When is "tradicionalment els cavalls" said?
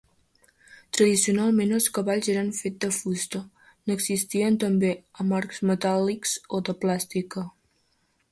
0.97-2.29